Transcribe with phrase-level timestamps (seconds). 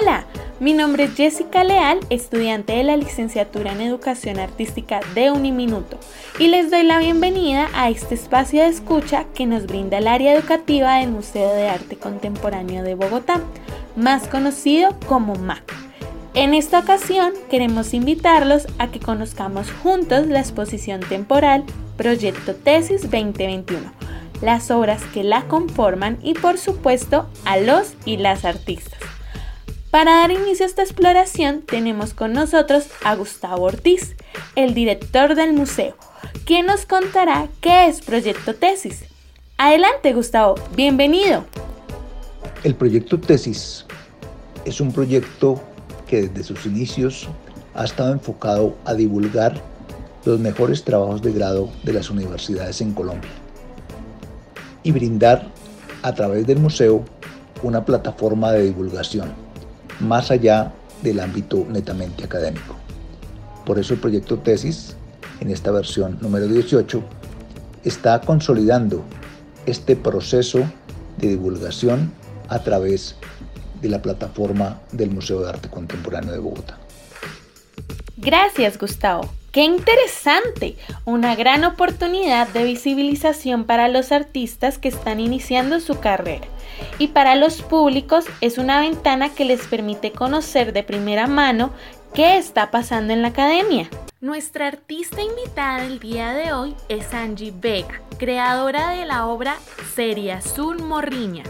[0.00, 0.26] Hola,
[0.60, 5.98] mi nombre es Jessica Leal, estudiante de la licenciatura en Educación Artística de Uniminuto,
[6.38, 10.34] y les doy la bienvenida a este espacio de escucha que nos brinda el área
[10.34, 13.40] educativa del Museo de Arte Contemporáneo de Bogotá,
[13.96, 15.64] más conocido como MAC.
[16.34, 21.64] En esta ocasión queremos invitarlos a que conozcamos juntos la exposición temporal
[21.96, 23.92] Proyecto Tesis 2021,
[24.42, 29.17] las obras que la conforman y por supuesto a los y las artistas.
[29.90, 34.16] Para dar inicio a esta exploración tenemos con nosotros a Gustavo Ortiz,
[34.54, 35.96] el director del museo,
[36.44, 39.06] quien nos contará qué es Proyecto Tesis.
[39.56, 41.46] Adelante Gustavo, bienvenido.
[42.64, 43.86] El Proyecto Tesis
[44.66, 45.58] es un proyecto
[46.06, 47.26] que desde sus inicios
[47.72, 49.58] ha estado enfocado a divulgar
[50.26, 53.30] los mejores trabajos de grado de las universidades en Colombia
[54.82, 55.50] y brindar
[56.02, 57.06] a través del museo
[57.62, 59.47] una plataforma de divulgación
[60.00, 62.76] más allá del ámbito netamente académico.
[63.64, 64.96] Por eso el proyecto tesis,
[65.40, 67.02] en esta versión número 18,
[67.84, 69.04] está consolidando
[69.66, 70.60] este proceso
[71.18, 72.12] de divulgación
[72.48, 73.16] a través
[73.80, 76.78] de la plataforma del Museo de Arte Contemporáneo de Bogotá.
[78.16, 79.37] Gracias, Gustavo.
[79.52, 80.76] ¡Qué interesante!
[81.06, 86.46] Una gran oportunidad de visibilización para los artistas que están iniciando su carrera
[86.98, 91.70] y para los públicos es una ventana que les permite conocer de primera mano
[92.12, 93.88] qué está pasando en la academia.
[94.20, 99.56] Nuestra artista invitada el día de hoy es Angie Vega, creadora de la obra
[99.94, 101.44] Serie Azul Morriña,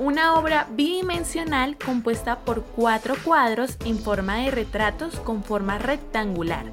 [0.00, 6.64] una obra bidimensional compuesta por cuatro cuadros en forma de retratos con forma rectangular,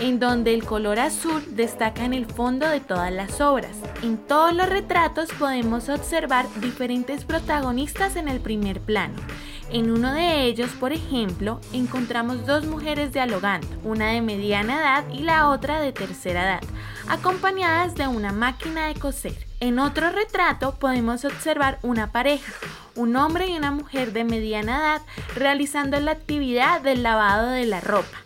[0.00, 3.76] en donde el color azul destaca en el fondo de todas las obras.
[4.02, 9.14] En todos los retratos podemos observar diferentes protagonistas en el primer plano.
[9.70, 15.20] En uno de ellos, por ejemplo, encontramos dos mujeres dialogando, una de mediana edad y
[15.20, 16.62] la otra de tercera edad,
[17.08, 19.51] acompañadas de una máquina de coser.
[19.62, 22.52] En otro retrato podemos observar una pareja,
[22.96, 25.02] un hombre y una mujer de mediana edad
[25.36, 28.18] realizando la actividad del lavado de la ropa.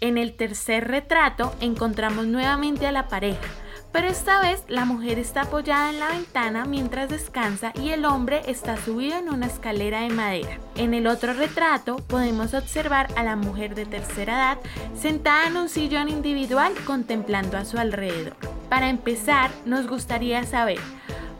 [0.00, 3.50] En el tercer retrato encontramos nuevamente a la pareja,
[3.92, 8.42] pero esta vez la mujer está apoyada en la ventana mientras descansa y el hombre
[8.46, 10.58] está subido en una escalera de madera.
[10.76, 14.58] En el otro retrato podemos observar a la mujer de tercera edad
[14.98, 18.36] sentada en un sillón individual contemplando a su alrededor.
[18.68, 20.78] Para empezar, nos gustaría saber,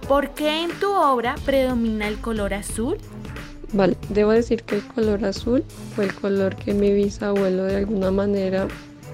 [0.08, 2.96] ¿por qué en tu obra predomina el color azul?
[3.72, 5.62] Vale, debo decir que el color azul
[5.94, 8.66] fue el color que mi bisabuelo de alguna manera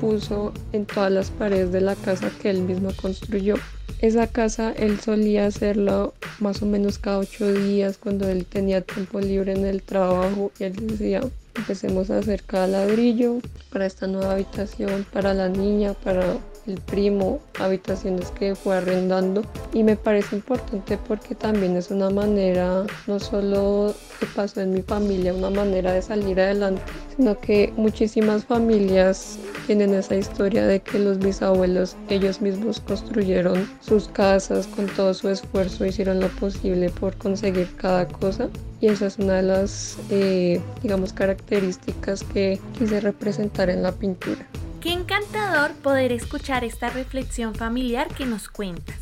[0.05, 3.55] puso en todas las paredes de la casa que él mismo construyó.
[4.01, 9.19] Esa casa él solía hacerlo más o menos cada ocho días cuando él tenía tiempo
[9.21, 11.23] libre en el trabajo y él decía
[11.57, 13.39] empecemos a hacer cada ladrillo
[13.73, 16.37] para esta nueva habitación, para la niña, para
[16.67, 19.43] el primo, habitaciones que fue arrendando
[19.73, 24.83] y me parece importante porque también es una manera, no solo que pasó en mi
[24.83, 26.83] familia, una manera de salir adelante,
[27.17, 34.09] sino que muchísimas familias tienen esa historia de que los bisabuelos ellos mismos construyeron sus
[34.09, 38.49] casas con todo su esfuerzo, hicieron lo posible por conseguir cada cosa
[38.81, 44.47] y esa es una de las, eh, digamos, características que quise representar en la pintura.
[44.81, 48.99] Qué encantador poder escuchar esta reflexión familiar que nos cuentas.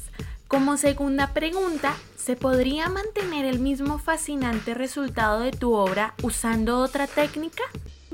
[0.47, 7.07] Como segunda pregunta, ¿se podría mantener el mismo fascinante resultado de tu obra usando otra
[7.07, 7.63] técnica?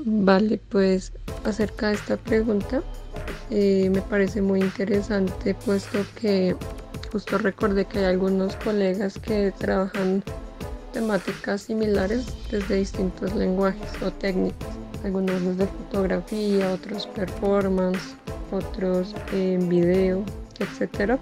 [0.05, 1.11] Vale, pues
[1.43, 2.81] acerca de esta pregunta
[3.49, 6.55] eh, me parece muy interesante puesto que
[7.11, 10.23] justo recordé que hay algunos colegas que trabajan
[10.93, 14.69] temáticas similares desde distintos lenguajes o técnicas
[15.03, 18.15] algunos desde fotografía, otros performance,
[18.51, 20.23] otros en video,
[20.59, 21.19] etc.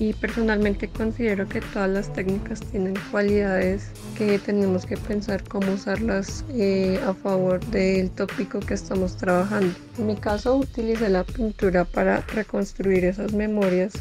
[0.00, 6.42] Y personalmente considero que todas las técnicas tienen cualidades que tenemos que pensar cómo usarlas
[6.54, 9.74] eh, a favor del tópico que estamos trabajando.
[9.98, 13.92] En mi caso utilicé la pintura para reconstruir esas memorias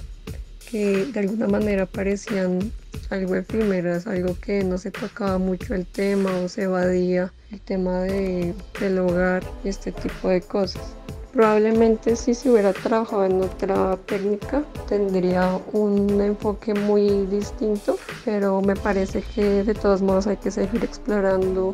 [0.72, 2.72] que de alguna manera parecían
[3.10, 8.04] algo efímeras, algo que no se tocaba mucho el tema o se evadía el tema
[8.04, 10.99] de, del hogar y este tipo de cosas.
[11.34, 18.76] Probablemente si se hubiera trabajado en otra técnica tendría un enfoque muy distinto, pero me
[18.76, 21.74] parece que de todos modos hay que seguir explorando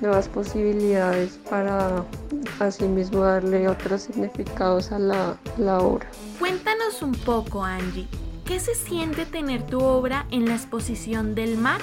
[0.00, 2.04] nuevas posibilidades para
[2.58, 6.06] asimismo darle otros significados a la, la obra.
[6.38, 8.06] Cuéntanos un poco, Angie,
[8.50, 11.80] ¿Qué se siente tener tu obra en la exposición del MAC?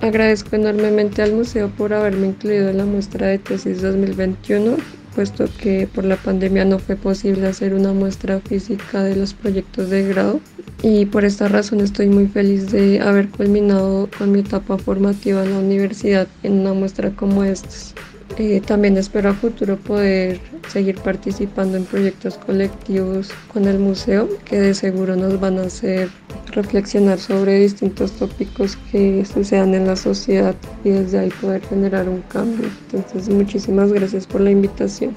[0.00, 4.78] Agradezco enormemente al museo por haberme incluido en la muestra de tesis 2021,
[5.16, 9.88] puesto que por la pandemia no fue posible hacer una muestra física de los proyectos
[9.88, 10.40] de grado
[10.82, 15.52] y por esta razón estoy muy feliz de haber culminado con mi etapa formativa en
[15.52, 17.95] la universidad en una muestra como esta.
[18.38, 20.38] Eh, también espero a futuro poder
[20.68, 26.10] seguir participando en proyectos colectivos con el museo que de seguro nos van a hacer
[26.52, 30.54] reflexionar sobre distintos tópicos que sucedan en la sociedad
[30.84, 32.68] y desde ahí poder generar un cambio.
[32.92, 35.16] Entonces muchísimas gracias por la invitación.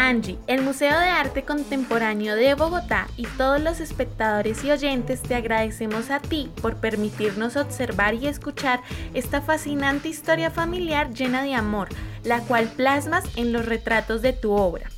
[0.00, 5.34] Angie, el Museo de Arte Contemporáneo de Bogotá y todos los espectadores y oyentes te
[5.34, 8.80] agradecemos a ti por permitirnos observar y escuchar
[9.12, 11.90] esta fascinante historia familiar llena de amor,
[12.24, 14.88] la cual plasmas en los retratos de tu obra.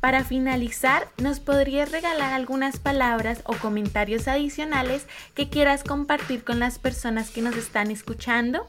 [0.00, 6.78] Para finalizar, ¿nos podrías regalar algunas palabras o comentarios adicionales que quieras compartir con las
[6.78, 8.68] personas que nos están escuchando?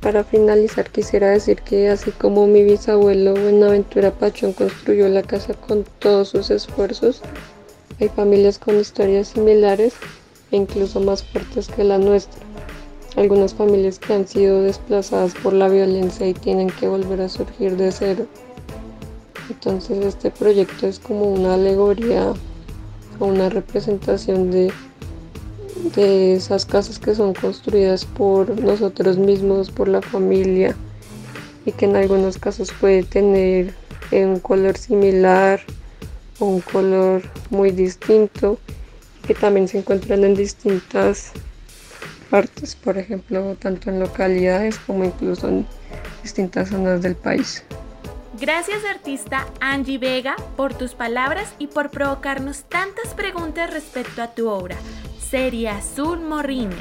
[0.00, 5.84] Para finalizar quisiera decir que así como mi bisabuelo Buenaventura Pachón construyó la casa con
[5.98, 7.22] todos sus esfuerzos,
[7.98, 9.94] hay familias con historias similares
[10.52, 12.40] e incluso más fuertes que la nuestra.
[13.16, 17.76] Algunas familias que han sido desplazadas por la violencia y tienen que volver a surgir
[17.76, 18.26] de cero.
[19.48, 22.34] Entonces este proyecto es como una alegoría
[23.18, 24.70] o una representación de
[25.94, 30.74] de esas casas que son construidas por nosotros mismos, por la familia
[31.64, 33.74] y que en algunos casos puede tener
[34.12, 35.60] un color similar
[36.38, 38.58] o un color muy distinto
[39.26, 41.32] que también se encuentran en distintas
[42.30, 45.66] partes, por ejemplo, tanto en localidades como incluso en
[46.22, 47.64] distintas zonas del país.
[48.38, 54.48] Gracias artista Angie Vega por tus palabras y por provocarnos tantas preguntas respecto a tu
[54.48, 54.76] obra.
[55.18, 56.76] Seria Azul Morriña.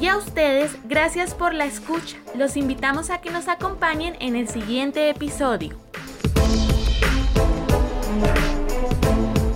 [0.00, 2.16] Y a ustedes, gracias por la escucha.
[2.36, 5.76] Los invitamos a que nos acompañen en el siguiente episodio.